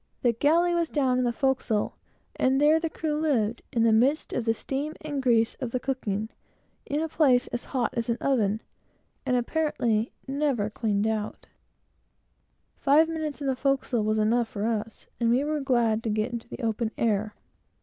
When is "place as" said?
7.07-7.65